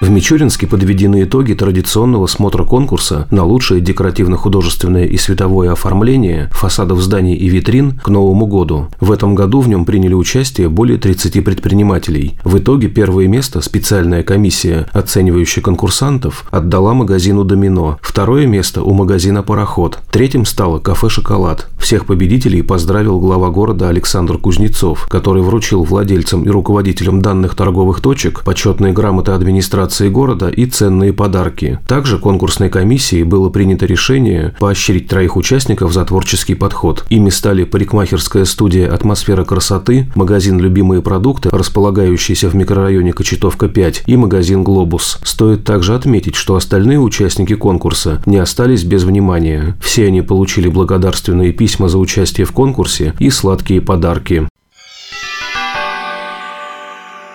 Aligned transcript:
В 0.00 0.10
Мичуринске 0.10 0.68
подведены 0.68 1.24
итоги 1.24 1.54
традиционного 1.54 2.28
смотра 2.28 2.62
конкурса 2.62 3.26
на 3.32 3.44
лучшее 3.44 3.80
декоративно-художественное 3.80 5.06
и 5.06 5.16
световое 5.16 5.72
оформление 5.72 6.48
фасадов 6.52 7.00
зданий 7.00 7.34
и 7.34 7.48
витрин 7.48 7.98
к 7.98 8.08
Новому 8.08 8.46
году. 8.46 8.86
В 9.00 9.10
этом 9.10 9.34
году 9.34 9.60
в 9.60 9.68
нем 9.68 9.84
приняли 9.84 10.14
участие 10.14 10.68
более 10.68 10.98
30 10.98 11.44
предпринимателей. 11.44 12.38
В 12.44 12.58
итоге 12.58 12.86
первое 12.86 13.26
место 13.26 13.60
специальная 13.60 14.22
комиссия, 14.22 14.86
оценивающая 14.92 15.64
конкурсантов, 15.64 16.44
отдала 16.52 16.94
магазину 16.94 17.42
«Домино», 17.42 17.98
второе 18.00 18.46
место 18.46 18.84
у 18.84 18.94
магазина 18.94 19.42
«Пароход», 19.42 19.98
третьим 20.12 20.44
стало 20.46 20.78
кафе 20.78 21.08
«Шоколад». 21.08 21.66
Всех 21.76 22.06
победителей 22.06 22.62
поздравил 22.62 23.18
глава 23.18 23.50
города 23.50 23.88
Александр 23.88 24.38
Кузнецов, 24.38 25.08
который 25.08 25.42
вручил 25.42 25.82
владельцам 25.82 26.44
и 26.44 26.50
руководителям 26.50 27.20
данных 27.20 27.56
торговых 27.56 28.00
точек 28.00 28.44
почетные 28.44 28.92
грамоты 28.92 29.32
администрации 29.32 29.87
администрации 29.88 30.08
города 30.08 30.48
и 30.48 30.66
ценные 30.66 31.12
подарки. 31.12 31.78
Также 31.86 32.18
конкурсной 32.18 32.68
комиссией 32.68 33.22
было 33.24 33.48
принято 33.48 33.86
решение 33.86 34.54
поощрить 34.58 35.08
троих 35.08 35.36
участников 35.36 35.92
за 35.92 36.04
творческий 36.04 36.54
подход. 36.54 37.04
Ими 37.08 37.30
стали 37.30 37.64
парикмахерская 37.64 38.44
студия 38.44 38.92
«Атмосфера 38.92 39.44
красоты», 39.44 40.06
магазин 40.14 40.60
«Любимые 40.60 41.00
продукты», 41.00 41.48
располагающийся 41.50 42.48
в 42.48 42.54
микрорайоне 42.54 43.12
Кочетовка-5 43.12 44.02
и 44.06 44.16
магазин 44.16 44.62
«Глобус». 44.62 45.18
Стоит 45.24 45.64
также 45.64 45.94
отметить, 45.94 46.34
что 46.34 46.56
остальные 46.56 46.98
участники 46.98 47.54
конкурса 47.54 48.20
не 48.26 48.36
остались 48.38 48.84
без 48.84 49.04
внимания. 49.04 49.76
Все 49.80 50.06
они 50.06 50.22
получили 50.22 50.68
благодарственные 50.68 51.52
письма 51.52 51.88
за 51.88 51.98
участие 51.98 52.44
в 52.44 52.52
конкурсе 52.52 53.14
и 53.18 53.30
сладкие 53.30 53.80
подарки. 53.80 54.48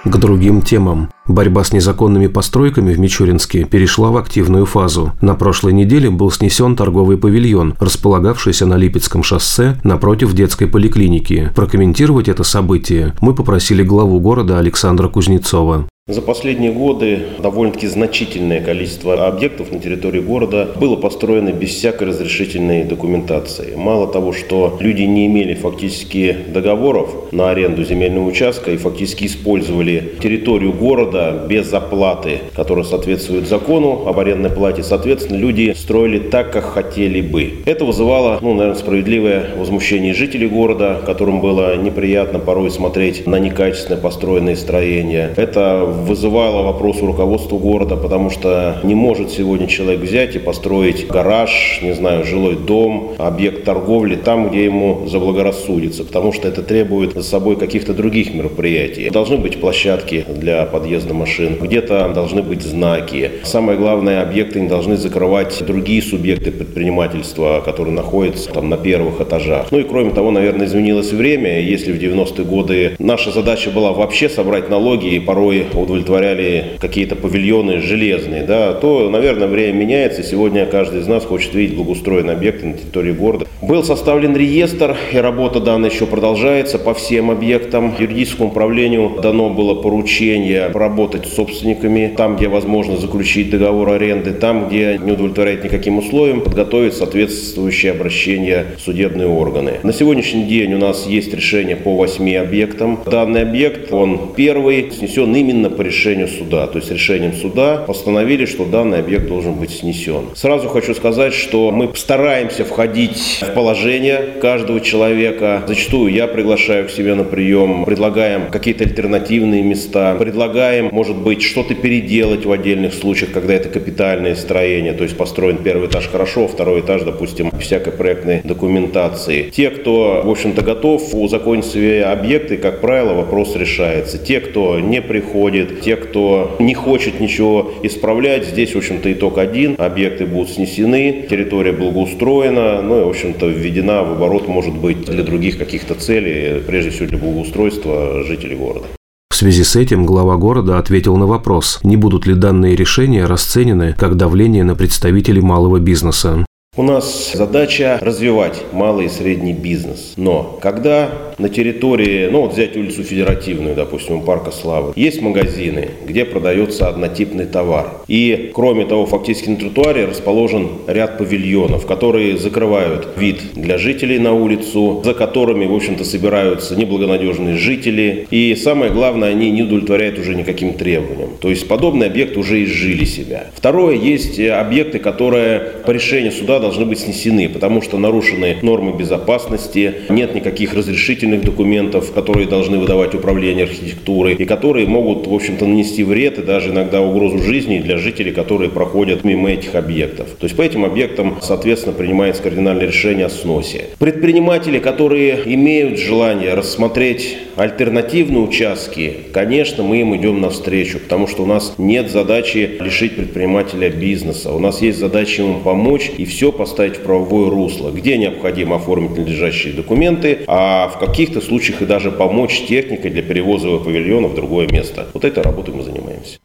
К 0.05 0.17
другим 0.17 0.61
темам. 0.61 1.09
Борьба 1.27 1.63
с 1.63 1.71
незаконными 1.71 2.27
постройками 2.27 2.93
в 2.93 2.99
Мичуринске 2.99 3.63
перешла 3.63 4.11
в 4.11 4.17
активную 4.17 4.65
фазу. 4.65 5.13
На 5.21 5.33
прошлой 5.33 5.71
неделе 5.71 6.09
был 6.09 6.29
снесен 6.29 6.75
торговый 6.75 7.17
павильон, 7.17 7.75
располагавшийся 7.79 8.65
на 8.65 8.75
Липецком 8.75 9.23
шоссе 9.23 9.79
напротив 9.85 10.33
детской 10.33 10.67
поликлиники. 10.67 11.51
Прокомментировать 11.55 12.27
это 12.27 12.43
событие 12.43 13.13
мы 13.21 13.33
попросили 13.33 13.81
главу 13.81 14.19
города 14.19 14.59
Александра 14.59 15.07
Кузнецова. 15.07 15.87
За 16.09 16.21
последние 16.21 16.73
годы 16.73 17.19
довольно-таки 17.39 17.87
значительное 17.87 18.59
количество 18.59 19.25
объектов 19.25 19.71
на 19.71 19.79
территории 19.79 20.19
города 20.19 20.67
было 20.77 20.97
построено 20.97 21.53
без 21.53 21.69
всякой 21.69 22.09
разрешительной 22.09 22.83
документации. 22.83 23.73
Мало 23.77 24.11
того, 24.11 24.33
что 24.33 24.75
люди 24.81 25.03
не 25.03 25.27
имели 25.27 25.53
фактически 25.53 26.35
договоров 26.49 27.31
на 27.31 27.51
аренду 27.51 27.85
земельного 27.85 28.27
участка 28.27 28.71
и 28.71 28.75
фактически 28.75 29.27
использовали 29.27 30.15
территорию 30.21 30.73
города 30.73 31.45
без 31.47 31.71
оплаты, 31.71 32.39
которая 32.53 32.83
соответствует 32.83 33.47
закону 33.47 34.05
об 34.05 34.19
арендной 34.19 34.49
плате, 34.49 34.83
соответственно, 34.83 35.37
люди 35.37 35.73
строили 35.73 36.19
так, 36.19 36.51
как 36.51 36.65
хотели 36.65 37.21
бы. 37.21 37.63
Это 37.65 37.85
вызывало, 37.85 38.39
ну, 38.41 38.53
наверное, 38.53 38.77
справедливое 38.77 39.51
возмущение 39.55 40.13
жителей 40.13 40.49
города, 40.49 41.01
которым 41.05 41.39
было 41.39 41.77
неприятно 41.77 42.39
порой 42.39 42.71
смотреть 42.71 43.25
на 43.25 43.39
некачественно 43.39 43.97
построенные 43.97 44.57
строения. 44.57 45.33
Это 45.37 45.92
вызывало 45.93 46.63
вопрос 46.63 47.01
у 47.01 47.07
руководства 47.07 47.57
города, 47.57 47.95
потому 47.95 48.29
что 48.29 48.79
не 48.83 48.95
может 48.95 49.31
сегодня 49.31 49.67
человек 49.67 50.01
взять 50.01 50.35
и 50.35 50.39
построить 50.39 51.07
гараж, 51.07 51.79
не 51.81 51.93
знаю, 51.93 52.25
жилой 52.25 52.55
дом, 52.55 53.13
объект 53.17 53.63
торговли 53.63 54.15
там, 54.15 54.49
где 54.49 54.65
ему 54.65 55.07
заблагорассудится, 55.07 56.03
потому 56.03 56.33
что 56.33 56.47
это 56.47 56.63
требует 56.63 57.13
за 57.13 57.23
собой 57.23 57.55
каких-то 57.55 57.93
других 57.93 58.33
мероприятий. 58.33 59.09
Должны 59.09 59.37
быть 59.37 59.59
площадки 59.59 60.25
для 60.27 60.65
подъезда 60.65 61.13
машин, 61.13 61.57
где-то 61.61 62.09
должны 62.13 62.41
быть 62.41 62.63
знаки. 62.63 63.31
Самое 63.43 63.77
главное, 63.77 64.21
объекты 64.21 64.59
не 64.59 64.67
должны 64.67 64.97
закрывать 64.97 65.63
другие 65.65 66.01
субъекты 66.01 66.51
предпринимательства, 66.51 67.61
которые 67.63 67.93
находятся 67.93 68.51
там 68.51 68.69
на 68.69 68.77
первых 68.77 69.21
этажах. 69.21 69.67
Ну 69.71 69.79
и 69.79 69.83
кроме 69.83 70.11
того, 70.11 70.31
наверное, 70.31 70.67
изменилось 70.67 71.11
время. 71.11 71.59
Если 71.59 71.91
в 71.91 72.01
90-е 72.01 72.45
годы 72.45 72.95
наша 72.99 73.31
задача 73.31 73.69
была 73.69 73.93
вообще 73.93 74.29
собрать 74.29 74.69
налоги 74.69 75.07
и 75.07 75.19
порой 75.19 75.65
удовлетворяли 75.83 76.77
какие-то 76.79 77.15
павильоны 77.15 77.79
железные, 77.79 78.43
да, 78.43 78.73
то, 78.73 79.09
наверное, 79.09 79.47
время 79.47 79.77
меняется. 79.77 80.23
Сегодня 80.23 80.65
каждый 80.65 81.01
из 81.01 81.07
нас 81.07 81.23
хочет 81.23 81.53
видеть 81.53 81.75
благоустроенные 81.75 82.35
объекты 82.35 82.67
на 82.67 82.73
территории 82.77 83.11
города. 83.11 83.45
Был 83.61 83.83
составлен 83.83 84.35
реестр, 84.35 84.97
и 85.13 85.17
работа 85.17 85.59
данная 85.59 85.89
еще 85.89 86.05
продолжается 86.05 86.77
по 86.79 86.93
всем 86.93 87.31
объектам. 87.31 87.93
Юридическому 87.97 88.49
управлению 88.49 89.19
дано 89.21 89.49
было 89.49 89.75
поручение 89.75 90.67
работать 90.67 91.27
с 91.27 91.33
собственниками, 91.33 92.13
там, 92.15 92.35
где 92.35 92.47
возможно 92.47 92.97
заключить 92.97 93.49
договор 93.49 93.91
аренды, 93.91 94.31
там, 94.31 94.67
где 94.67 94.99
не 95.03 95.11
удовлетворяет 95.13 95.63
никаким 95.63 95.99
условиям, 95.99 96.41
подготовить 96.41 96.93
соответствующее 96.93 97.91
обращение 97.91 98.65
в 98.77 98.81
судебные 98.81 99.27
органы. 99.27 99.73
На 99.83 99.93
сегодняшний 99.93 100.43
день 100.43 100.73
у 100.73 100.77
нас 100.77 101.07
есть 101.07 101.33
решение 101.33 101.75
по 101.75 101.95
восьми 101.95 102.35
объектам. 102.35 102.99
Данный 103.09 103.43
объект, 103.43 103.93
он 103.93 104.33
первый, 104.35 104.91
снесен 104.91 105.33
именно 105.35 105.69
по 105.73 105.81
решению 105.81 106.27
суда. 106.27 106.67
То 106.67 106.79
есть 106.79 106.91
решением 106.91 107.33
суда 107.33 107.83
постановили, 107.85 108.45
что 108.45 108.65
данный 108.65 108.99
объект 108.99 109.27
должен 109.27 109.53
быть 109.53 109.71
снесен. 109.71 110.29
Сразу 110.35 110.69
хочу 110.69 110.93
сказать, 110.93 111.33
что 111.33 111.71
мы 111.71 111.91
стараемся 111.95 112.65
входить 112.65 113.39
в 113.41 113.53
положение 113.53 114.35
каждого 114.41 114.79
человека. 114.79 115.63
Зачастую 115.67 116.13
я 116.13 116.27
приглашаю 116.27 116.87
к 116.87 116.91
себе 116.91 117.15
на 117.15 117.23
прием, 117.23 117.85
предлагаем 117.85 118.49
какие-то 118.51 118.83
альтернативные 118.83 119.63
места, 119.63 120.15
предлагаем, 120.15 120.89
может 120.91 121.17
быть, 121.17 121.41
что-то 121.41 121.75
переделать 121.75 122.45
в 122.45 122.51
отдельных 122.51 122.93
случаях, 122.93 123.31
когда 123.31 123.53
это 123.53 123.69
капитальное 123.69 124.35
строение, 124.35 124.93
то 124.93 125.03
есть 125.03 125.17
построен 125.17 125.57
первый 125.57 125.87
этаж 125.87 126.07
хорошо, 126.07 126.47
второй 126.47 126.81
этаж, 126.81 127.03
допустим, 127.03 127.51
всякой 127.59 127.93
проектной 127.93 128.41
документации. 128.43 129.49
Те, 129.49 129.69
кто, 129.69 130.21
в 130.23 130.29
общем-то, 130.29 130.61
готов 130.61 131.13
узаконить 131.13 131.65
свои 131.65 131.99
объекты, 131.99 132.57
как 132.57 132.81
правило, 132.81 133.13
вопрос 133.13 133.55
решается. 133.55 134.17
Те, 134.17 134.39
кто 134.39 134.79
не 134.79 135.01
приходит, 135.01 135.62
будет. 135.63 135.81
Те, 135.81 135.95
кто 135.95 136.55
не 136.59 136.73
хочет 136.73 137.19
ничего 137.19 137.71
исправлять, 137.83 138.47
здесь, 138.47 138.73
в 138.73 138.77
общем-то, 138.77 139.11
итог 139.11 139.37
один. 139.37 139.75
Объекты 139.77 140.25
будут 140.25 140.49
снесены, 140.49 141.25
территория 141.29 141.71
благоустроена, 141.71 142.81
ну 142.81 143.01
и, 143.01 143.05
в 143.05 143.09
общем-то, 143.09 143.47
введена 143.47 144.03
в 144.03 144.13
оборот, 144.13 144.47
может 144.47 144.75
быть, 144.75 145.05
для 145.05 145.23
других 145.23 145.57
каких-то 145.57 145.95
целей, 145.95 146.61
прежде 146.65 146.91
всего 146.91 147.07
для 147.07 147.17
благоустройства 147.17 148.23
жителей 148.23 148.55
города. 148.55 148.87
В 149.29 149.35
связи 149.35 149.63
с 149.63 149.75
этим 149.75 150.05
глава 150.05 150.37
города 150.37 150.77
ответил 150.77 151.17
на 151.17 151.25
вопрос, 151.25 151.79
не 151.83 151.97
будут 151.97 152.27
ли 152.27 152.35
данные 152.35 152.75
решения 152.75 153.25
расценены 153.25 153.95
как 153.97 154.15
давление 154.15 154.63
на 154.63 154.75
представителей 154.75 155.41
малого 155.41 155.79
бизнеса. 155.79 156.45
У 156.75 156.81
нас 156.81 157.33
задача 157.35 157.99
развивать 158.01 158.63
малый 158.71 159.05
и 159.05 159.09
средний 159.09 159.53
бизнес. 159.53 160.13
Но 160.17 160.57
когда 160.59 161.11
на 161.37 161.47
территории, 161.47 162.29
ну 162.31 162.41
вот 162.41 162.53
взять 162.53 162.75
улицу 162.75 163.03
Федеративную, 163.03 163.75
допустим, 163.75 164.15
у 164.15 164.21
Парка 164.21 164.49
Славы, 164.49 164.91
есть 164.95 165.21
магазины, 165.21 165.89
где 166.03 166.25
продается 166.25 166.87
однотипный 166.87 167.45
товар. 167.45 167.91
И 168.07 168.49
кроме 168.55 168.85
того, 168.85 169.05
фактически 169.05 169.49
на 169.49 169.57
тротуаре 169.57 170.05
расположен 170.05 170.69
ряд 170.87 171.19
павильонов, 171.19 171.85
которые 171.85 172.39
закрывают 172.39 173.09
вид 173.17 173.53
для 173.53 173.77
жителей 173.77 174.17
на 174.17 174.33
улицу, 174.33 175.03
за 175.05 175.13
которыми, 175.13 175.67
в 175.67 175.75
общем-то, 175.75 176.03
собираются 176.03 176.75
неблагонадежные 176.75 177.55
жители. 177.55 178.27
И 178.31 178.55
самое 178.55 178.91
главное, 178.91 179.29
они 179.29 179.51
не 179.51 179.61
удовлетворяют 179.61 180.17
уже 180.17 180.33
никаким 180.33 180.73
требованиям. 180.73 181.37
То 181.39 181.51
есть 181.51 181.67
подобные 181.67 182.09
объекты 182.09 182.39
уже 182.39 182.63
изжили 182.63 183.05
себя. 183.05 183.51
Второе, 183.53 183.95
есть 183.95 184.39
объекты, 184.39 184.97
которые 184.97 185.59
по 185.85 185.91
решению 185.91 186.31
суда 186.31 186.62
должны 186.63 186.85
быть 186.85 186.99
снесены, 186.99 187.49
потому 187.49 187.81
что 187.81 187.97
нарушены 187.97 188.57
нормы 188.61 188.93
безопасности, 188.97 189.93
нет 190.09 190.33
никаких 190.33 190.73
разрешительных 190.73 191.43
документов, 191.43 192.13
которые 192.13 192.47
должны 192.47 192.79
выдавать 192.79 193.13
управление 193.13 193.65
архитектурой 193.65 194.35
и 194.35 194.45
которые 194.45 194.87
могут, 194.87 195.27
в 195.27 195.33
общем-то, 195.33 195.65
нанести 195.65 196.03
вред 196.03 196.39
и 196.39 196.41
даже 196.41 196.69
иногда 196.69 197.01
угрозу 197.01 197.39
жизни 197.39 197.79
для 197.79 197.97
жителей, 197.97 198.31
которые 198.31 198.69
проходят 198.69 199.25
мимо 199.25 199.51
этих 199.51 199.75
объектов. 199.75 200.29
То 200.39 200.45
есть 200.45 200.55
по 200.55 200.61
этим 200.61 200.85
объектам, 200.85 201.37
соответственно, 201.41 201.93
принимается 201.93 202.41
кардинальное 202.41 202.87
решение 202.87 203.25
о 203.25 203.29
сносе. 203.29 203.87
Предприниматели, 203.99 204.79
которые 204.79 205.41
имеют 205.45 205.99
желание 205.99 206.53
рассмотреть 206.53 207.37
альтернативные 207.57 208.41
участки, 208.41 209.13
конечно, 209.33 209.83
мы 209.83 209.99
им 209.99 210.15
идем 210.15 210.39
навстречу, 210.39 210.99
потому 210.99 211.27
что 211.27 211.43
у 211.43 211.45
нас 211.45 211.73
нет 211.77 212.09
задачи 212.09 212.77
лишить 212.79 213.17
предпринимателя 213.17 213.89
бизнеса. 213.89 214.53
У 214.53 214.59
нас 214.59 214.81
есть 214.81 214.97
задача 214.97 215.41
ему 215.41 215.59
помочь 215.59 216.09
и 216.17 216.23
все 216.23 216.52
поставить 216.53 216.97
в 216.97 217.01
правовое 217.01 217.49
русло, 217.49 217.91
где 217.91 218.17
необходимо 218.17 218.77
оформить 218.77 219.17
надлежащие 219.17 219.73
документы, 219.73 220.39
а 220.47 220.87
в 220.87 220.99
каких-то 220.99 221.41
случаях 221.41 221.81
и 221.81 221.85
даже 221.85 222.11
помочь 222.11 222.65
техникой 222.67 223.11
для 223.11 223.21
перевоза 223.21 223.77
павильона 223.77 224.27
в 224.27 224.35
другое 224.35 224.67
место. 224.67 225.07
Вот 225.13 225.25
этой 225.25 225.43
работой 225.43 225.73
мы 225.73 225.83
занимаемся. 225.83 226.39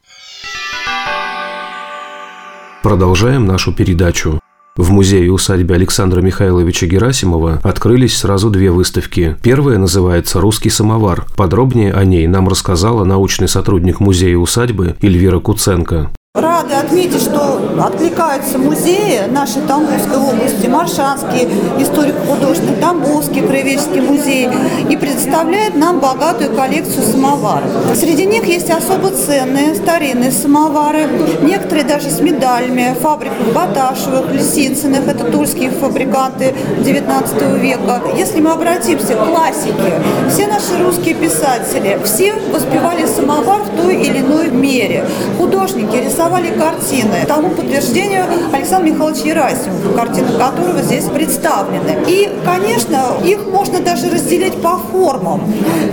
Продолжаем 2.82 3.44
нашу 3.44 3.72
передачу. 3.75 4.40
В 4.76 4.93
музее-усадьбе 4.93 5.75
Александра 5.75 6.20
Михайловича 6.20 6.87
Герасимова 6.87 7.61
открылись 7.64 8.16
сразу 8.16 8.49
две 8.49 8.70
выставки. 8.70 9.37
Первая 9.43 9.76
называется 9.76 10.40
«Русский 10.40 10.70
самовар». 10.70 11.26
Подробнее 11.37 11.93
о 11.93 12.04
ней 12.04 12.28
нам 12.28 12.49
рассказала 12.49 13.02
научный 13.02 13.49
сотрудник 13.49 13.99
музея-усадьбы 13.99 14.94
Эльвира 15.02 15.40
Куценко. 15.40 16.12
Рады 16.38 16.75
отметить, 16.75 17.20
что 17.20 17.61
откликаются 17.85 18.58
музеи 18.58 19.23
нашей 19.29 19.61
Тамбовской 19.62 20.19
области, 20.19 20.69
Маршанский 20.69 21.49
историко-художественный, 21.81 22.76
Тамбовский 22.76 23.43
краеведческий 23.43 24.00
музей 24.00 24.49
и 24.88 24.96
предоставляет 24.96 25.75
нам 25.75 25.99
богатую 25.99 26.55
коллекцию 26.55 27.02
самоваров. 27.02 27.69
Среди 27.96 28.25
них 28.25 28.44
есть 28.44 28.70
особо 28.70 29.11
ценные 29.11 29.75
старинные 29.75 30.31
самовары, 30.31 31.08
некоторые 31.43 31.85
даже 31.85 32.08
с 32.08 32.20
медалями, 32.20 32.94
фабрик 33.00 33.32
Баташевых, 33.52 34.32
Лисицыных, 34.32 35.08
это 35.08 35.25
тульские 35.25 35.70
фабриканты 35.70 36.55
19 36.85 37.43
века. 37.61 38.00
Если 38.17 38.38
мы 38.38 38.52
обратимся 38.52 39.14
к 39.14 39.26
классике, 39.26 40.00
все 40.31 40.46
наши 40.46 40.81
русские 40.81 41.17
писатели, 41.17 41.99
все 42.05 42.35
воспевали 42.52 43.06
самовар 43.06 43.62
в 43.62 43.76
той 43.76 43.96
или 43.96 44.19
иной 44.19 44.50
мере. 44.50 45.05
Художники 45.37 45.96
рисовали 45.96 46.27
рисовали 46.28 46.50
картины. 46.58 47.25
Тому 47.26 47.50
подтверждению 47.50 48.25
Александр 48.52 48.90
Михайлович 48.90 49.19
Ерасимов, 49.25 49.94
картины 49.96 50.32
которого 50.38 50.82
здесь 50.82 51.04
представлены. 51.04 52.04
И, 52.06 52.30
конечно, 52.44 53.16
их 53.25 53.46
можно 53.46 53.80
даже 53.80 54.10
разделить 54.10 54.60
по 54.60 54.76
формам. 54.76 55.42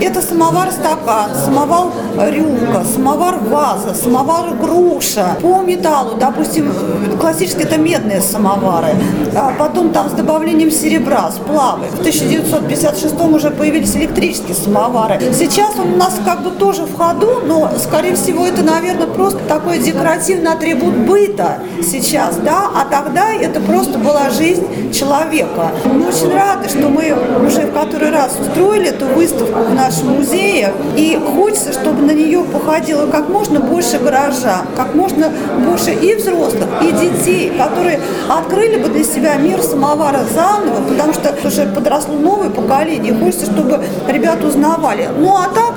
Это 0.00 0.20
самовар-стакан, 0.20 1.30
самовар-рюмка, 1.44 2.84
самовар-ваза, 2.84 3.94
самовар-груша. 3.94 5.36
По 5.40 5.62
металлу, 5.62 6.16
допустим, 6.18 6.72
классические 7.18 7.64
это 7.64 7.78
медные 7.78 8.20
самовары. 8.20 8.94
А 9.34 9.52
потом 9.58 9.90
там 9.90 10.10
с 10.10 10.12
добавлением 10.12 10.70
серебра, 10.70 11.30
сплавы. 11.30 11.86
В 11.86 12.00
1956 12.00 13.14
уже 13.20 13.50
появились 13.50 13.96
электрические 13.96 14.54
самовары. 14.54 15.18
Сейчас 15.32 15.78
он 15.78 15.94
у 15.94 15.96
нас 15.96 16.14
как 16.24 16.42
бы 16.42 16.50
тоже 16.50 16.84
в 16.84 16.96
ходу, 16.96 17.42
но, 17.46 17.70
скорее 17.78 18.14
всего, 18.16 18.46
это, 18.46 18.62
наверное, 18.62 19.06
просто 19.06 19.38
такой 19.48 19.78
декоративный 20.26 20.52
атрибут 20.52 20.94
быта 21.06 21.58
сейчас, 21.82 22.36
да, 22.36 22.70
а 22.74 22.84
тогда 22.90 23.32
это 23.32 23.60
просто 23.60 23.98
была 23.98 24.30
жизнь 24.30 24.92
человека. 24.92 25.70
Мы 25.84 26.08
очень 26.08 26.32
рады, 26.32 26.68
что 26.68 26.88
мы 26.88 27.14
уже 27.46 27.66
в 27.66 27.72
который 27.72 28.10
раз 28.10 28.36
устроили 28.40 28.88
эту 28.88 29.06
выставку 29.06 29.60
в 29.60 29.74
нашем 29.74 30.16
музее, 30.16 30.72
и 30.96 31.18
хочется, 31.34 31.72
чтобы 31.72 32.02
на 32.02 32.12
нее 32.12 32.42
походило 32.44 33.06
как 33.06 33.28
можно 33.28 33.60
больше 33.60 33.98
горожан, 33.98 34.66
как 34.76 34.94
можно 34.94 35.30
больше 35.64 35.92
и 35.92 36.14
взрослых, 36.14 36.66
и 36.82 36.92
детей, 36.92 37.52
которые 37.56 38.00
открыли 38.28 38.82
бы 38.82 38.88
для 38.88 39.04
себя 39.04 39.36
мир 39.36 39.62
самовара 39.62 40.20
заново, 40.34 40.82
потому 40.88 41.12
что 41.12 41.34
уже 41.46 41.66
подросло 41.66 42.14
новое 42.14 42.50
поколение, 42.50 43.14
хочется, 43.14 43.46
чтобы 43.46 43.80
ребята 44.08 44.46
узнавали. 44.46 45.08
Ну 45.18 45.36
а 45.36 45.48
так, 45.54 45.74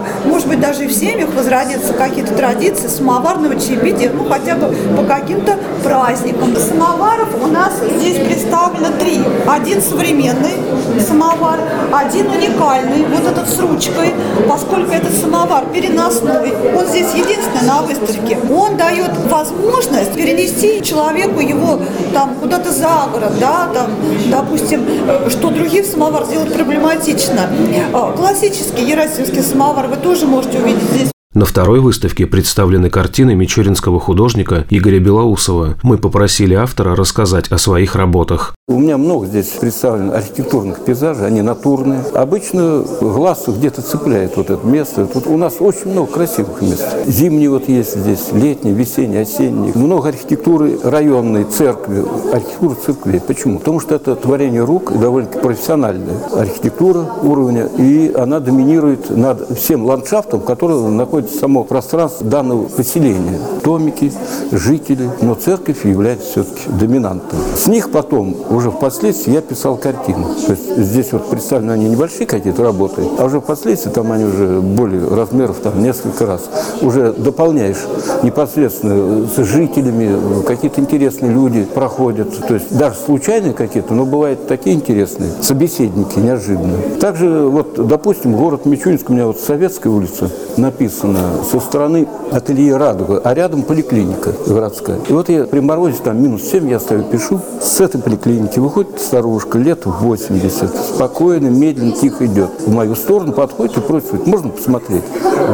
быть, 0.49 0.59
даже 0.59 0.85
и 0.85 0.87
в 0.87 0.91
семьях 0.91 1.29
возродятся 1.33 1.93
какие-то 1.93 2.33
традиции 2.33 2.87
самоварного 2.87 3.55
чаепития, 3.59 4.11
ну 4.11 4.27
хотя 4.27 4.55
бы 4.55 4.75
по 4.97 5.03
каким-то 5.03 5.57
праздникам. 5.83 6.55
Самоваров 6.57 7.29
у 7.41 7.47
нас 7.47 7.73
здесь 7.97 8.17
представлено 8.17 8.89
три. 8.99 9.19
Один 9.47 9.81
современный 9.81 10.57
самовар, 10.99 11.59
один 11.93 12.27
уникальный, 12.27 13.05
вот 13.05 13.31
этот 13.31 13.47
с 13.47 13.59
ручкой, 13.59 14.13
поскольку 14.47 14.91
этот 14.91 15.13
самовар 15.13 15.65
переносной, 15.67 16.53
он 16.75 16.85
здесь 16.87 17.13
единственный 17.13 17.67
на 17.67 17.81
выставке. 17.81 18.37
Он 18.49 18.75
дает 18.75 19.11
возможность 19.29 20.13
перенести 20.13 20.81
человеку 20.83 21.39
его 21.39 21.79
там 22.13 22.35
куда-то 22.41 22.71
за 22.71 23.07
город, 23.11 23.33
да, 23.39 23.69
там, 23.73 23.91
допустим, 24.31 24.85
что 25.29 25.49
других 25.49 25.85
самовар 25.85 26.25
сделать 26.25 26.53
проблематично. 26.53 27.49
А, 27.93 28.11
классический 28.11 28.83
Ерасимский 28.83 29.43
самовар 29.43 29.87
вы 29.87 29.97
тоже 29.97 30.25
можете 30.25 30.38
увидеть 30.47 30.83
здесь. 30.83 31.18
На 31.35 31.45
второй 31.45 31.79
выставке 31.79 32.25
представлены 32.25 32.89
картины 32.89 33.35
мичуринского 33.35 33.99
художника 33.99 34.65
Игоря 34.71 34.99
Белоусова. 34.99 35.75
Мы 35.83 35.99
попросили 35.99 36.55
автора 36.55 36.95
рассказать 36.95 37.51
о 37.51 37.59
своих 37.59 37.95
работах. 37.95 38.55
У 38.67 38.79
меня 38.79 38.97
много 38.97 39.27
здесь 39.27 39.49
представлено 39.49 40.13
архитектурных 40.15 40.83
пейзажей, 40.83 41.27
они 41.27 41.43
натурные. 41.43 42.01
Обычно 42.15 42.83
глаз 42.99 43.43
где-то 43.47 43.83
цепляет 43.83 44.37
вот 44.37 44.49
это 44.49 44.65
место. 44.65 45.05
Тут 45.05 45.27
у 45.27 45.37
нас 45.37 45.57
очень 45.59 45.91
много 45.91 46.11
красивых 46.13 46.63
мест. 46.63 46.83
Зимние 47.05 47.51
вот 47.51 47.69
есть 47.69 47.95
здесь, 47.95 48.31
летние, 48.31 48.73
весенние, 48.73 49.21
осенние. 49.21 49.73
Много 49.75 50.09
архитектуры 50.09 50.79
районной, 50.83 51.43
церкви, 51.43 52.05
архитектуры 52.33 52.75
церквей. 52.83 53.19
Почему? 53.19 53.59
Потому 53.59 53.79
что 53.79 53.93
это 53.93 54.15
творение 54.15 54.63
рук, 54.63 54.99
довольно-таки 54.99 55.43
профессиональная 55.43 56.17
архитектура 56.35 57.05
уровня, 57.21 57.69
и 57.77 58.11
она 58.15 58.39
доминирует 58.39 59.11
над 59.15 59.47
всем 59.55 59.85
ландшафтом, 59.85 60.41
который 60.41 60.81
находится 60.89 61.18
находится 61.19 61.39
само 61.39 61.63
пространство 61.63 62.25
данного 62.25 62.63
поселения. 62.67 63.39
Домики, 63.63 64.11
жители, 64.51 65.09
но 65.21 65.35
церковь 65.35 65.85
является 65.85 66.29
все-таки 66.31 66.69
доминантом. 66.79 67.39
С 67.55 67.67
них 67.67 67.91
потом, 67.91 68.35
уже 68.49 68.71
впоследствии, 68.71 69.33
я 69.33 69.41
писал 69.41 69.75
картины. 69.75 70.25
То 70.45 70.51
есть 70.53 70.77
здесь 70.77 71.11
вот 71.11 71.29
представлены 71.29 71.71
они 71.73 71.89
небольшие 71.89 72.25
какие-то 72.25 72.63
работы, 72.63 73.03
а 73.17 73.25
уже 73.25 73.41
впоследствии 73.41 73.91
там 73.91 74.11
они 74.11 74.25
уже 74.25 74.61
более 74.61 75.07
размеров, 75.07 75.57
там 75.61 75.81
несколько 75.81 76.25
раз. 76.25 76.49
Уже 76.81 77.13
дополняешь 77.13 77.79
непосредственно 78.23 79.27
с 79.27 79.37
жителями, 79.43 80.43
какие-то 80.43 80.79
интересные 80.81 81.31
люди 81.31 81.63
проходят. 81.63 82.47
То 82.47 82.53
есть 82.55 82.75
даже 82.75 82.95
случайные 83.05 83.53
какие-то, 83.53 83.93
но 83.93 84.05
бывают 84.05 84.47
такие 84.47 84.75
интересные 84.75 85.31
собеседники 85.41 86.17
неожиданные. 86.19 86.97
Также 86.99 87.41
вот, 87.47 87.87
допустим, 87.87 88.35
город 88.35 88.65
Мичуринск, 88.65 89.09
у 89.09 89.13
меня 89.13 89.27
вот 89.27 89.39
Советская 89.39 89.91
улица 89.91 90.29
написана, 90.57 91.08
со 91.49 91.59
стороны 91.59 92.07
ателье 92.31 92.77
«Радуга», 92.77 93.21
а 93.23 93.33
рядом 93.33 93.63
поликлиника 93.63 94.33
городская. 94.47 94.97
И 95.07 95.13
вот 95.13 95.29
я 95.29 95.45
при 95.45 95.59
морозе, 95.59 95.97
там 96.03 96.21
минус 96.21 96.43
7, 96.43 96.69
я 96.69 96.79
стою, 96.79 97.03
пишу. 97.03 97.39
С 97.61 97.79
этой 97.81 98.01
поликлиники 98.01 98.59
выходит 98.59 98.99
старушка, 98.99 99.57
лет 99.57 99.85
80, 99.85 100.69
спокойно, 100.95 101.47
медленно, 101.47 101.91
тихо 101.91 102.25
идет. 102.25 102.49
В 102.65 102.73
мою 102.73 102.95
сторону 102.95 103.33
подходит 103.33 103.77
и 103.77 103.81
просит, 103.81 104.27
можно 104.27 104.49
посмотреть? 104.49 105.03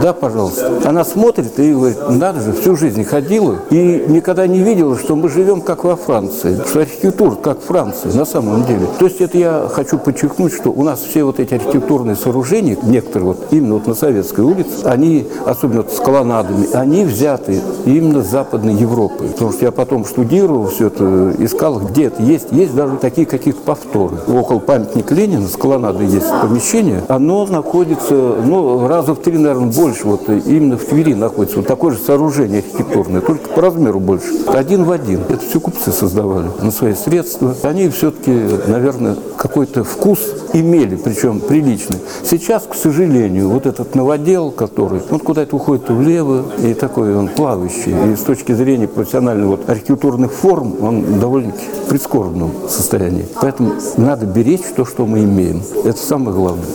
Да, 0.01 0.13
пожалуйста. 0.13 0.81
Она 0.85 1.05
смотрит 1.05 1.57
и 1.59 1.73
говорит, 1.73 1.97
надо 2.09 2.41
же, 2.41 2.53
всю 2.53 2.75
жизнь 2.75 3.03
ходила 3.03 3.57
и 3.69 4.05
никогда 4.07 4.47
не 4.47 4.59
видела, 4.59 4.97
что 4.97 5.15
мы 5.15 5.29
живем 5.29 5.61
как 5.61 5.83
во 5.83 5.95
Франции, 5.95 6.59
что 6.67 6.81
архитектура 6.81 7.35
как 7.35 7.61
Франция 7.61 8.13
на 8.13 8.25
самом 8.25 8.65
деле. 8.65 8.87
То 8.99 9.05
есть 9.05 9.21
это 9.21 9.37
я 9.37 9.69
хочу 9.71 9.97
подчеркнуть, 9.97 10.53
что 10.53 10.71
у 10.71 10.83
нас 10.83 10.99
все 11.01 11.23
вот 11.23 11.39
эти 11.39 11.53
архитектурные 11.53 12.15
сооружения, 12.15 12.77
некоторые 12.83 13.27
вот 13.27 13.47
именно 13.51 13.75
вот 13.75 13.87
на 13.87 13.93
Советской 13.93 14.41
улице, 14.41 14.83
они 14.83 15.27
особенно 15.45 15.83
с 15.83 15.99
колоннадами, 15.99 16.67
они 16.73 17.05
взяты 17.05 17.61
именно 17.85 18.23
с 18.23 18.27
Западной 18.27 18.73
Европы. 18.73 19.25
Потому 19.27 19.51
что 19.51 19.65
я 19.65 19.71
потом 19.71 20.05
штудировал 20.05 20.67
все 20.67 20.87
это, 20.87 21.33
искал, 21.39 21.79
где 21.79 22.05
это 22.05 22.21
есть. 22.21 22.47
Есть 22.51 22.75
даже 22.75 22.97
такие 22.97 23.27
какие-то 23.27 23.61
повторы. 23.61 24.17
Около 24.27 24.59
памятника 24.59 25.13
Ленина 25.13 25.47
с 25.47 25.55
колоннадой 25.55 26.07
есть 26.07 26.29
помещение. 26.41 27.03
Оно 27.07 27.45
находится, 27.45 28.13
ну, 28.13 28.87
раза 28.87 29.13
в 29.13 29.19
три, 29.19 29.37
наверное, 29.37 29.71
больше. 29.71 30.07
Вот 30.07 30.27
именно 30.29 30.77
в 30.77 30.85
Твери 30.85 31.13
находится. 31.13 31.57
Вот 31.57 31.67
такое 31.67 31.93
же 31.93 31.99
сооружение 31.99 32.59
архитектурное, 32.59 33.21
только 33.21 33.49
по 33.49 33.61
размеру 33.61 33.99
больше. 33.99 34.27
Один 34.47 34.83
в 34.83 34.91
один. 34.91 35.21
Это 35.29 35.39
все 35.47 35.59
купцы 35.59 35.91
создавали 35.91 36.47
на 36.61 36.71
свои 36.71 36.93
средства. 36.93 37.55
Они 37.63 37.89
все-таки, 37.89 38.31
наверное, 38.67 39.15
какой-то 39.37 39.83
вкус 39.83 40.19
имели, 40.59 40.95
причем 40.95 41.39
приличный. 41.39 41.97
Сейчас, 42.23 42.63
к 42.63 42.75
сожалению, 42.75 43.49
вот 43.49 43.65
этот 43.65 43.95
новодел, 43.95 44.51
который, 44.51 45.01
он 45.09 45.19
куда-то 45.19 45.55
уходит 45.55 45.89
влево, 45.89 46.45
и 46.63 46.73
такой 46.73 47.15
он 47.15 47.27
плавающий. 47.27 47.93
И 48.11 48.15
с 48.15 48.21
точки 48.21 48.53
зрения 48.53 48.87
профессиональных 48.87 49.47
вот, 49.47 49.69
архитектурных 49.69 50.31
форм, 50.31 50.75
он 50.81 51.19
довольно-таки 51.19 51.65
в 51.85 51.89
прискорбном 51.89 52.51
состоянии. 52.69 53.25
Поэтому 53.41 53.73
надо 53.97 54.25
беречь 54.25 54.61
то, 54.75 54.85
что 54.85 55.05
мы 55.05 55.23
имеем. 55.23 55.61
Это 55.83 55.97
самое 55.97 56.35
главное. 56.35 56.65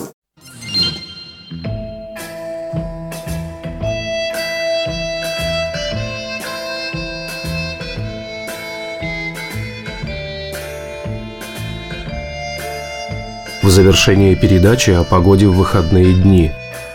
В 13.61 13.69
завершение 13.69 14.35
передачи 14.35 14.89
о 14.89 15.03
погоде 15.03 15.45
в 15.45 15.53
выходные 15.53 16.15
дни. 16.15 16.51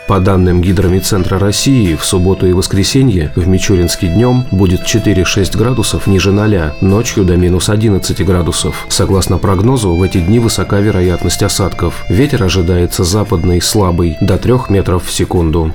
По 0.09 0.19
данным 0.19 0.61
Гидромедцентра 0.61 1.39
России, 1.39 1.95
в 1.95 2.05
субботу 2.05 2.47
и 2.47 2.53
воскресенье 2.53 3.33
в 3.37 3.47
Мичуринске 3.47 4.09
днем 4.09 4.45
будет 4.51 4.83
4-6 4.83 5.57
градусов 5.57 6.09
ниже 6.09 6.33
0, 6.33 6.75
ночью 6.81 7.25
до 7.25 7.37
минус 7.37 7.69
11 7.69 8.25
градусов. 8.25 8.85
Согласно 8.89 9.39
прогнозу, 9.39 9.95
в 9.95 10.03
эти 10.03 10.19
дни 10.19 10.41
высока 10.41 10.81
вероятность 10.81 11.43
осадков. 11.45 12.05
Ветер 12.09 12.43
ожидается 12.43 13.05
западный, 13.05 13.61
слабый, 13.61 14.17
до 14.21 14.37
3 14.37 14.55
метров 14.69 15.07
в 15.07 15.13
секунду. 15.13 15.73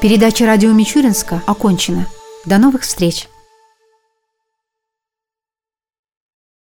Передача 0.00 0.46
радио 0.46 0.72
Мичуринска 0.72 1.42
окончена. 1.46 2.06
До 2.46 2.56
новых 2.56 2.82
встреч! 2.82 3.29